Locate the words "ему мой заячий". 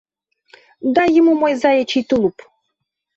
1.19-2.05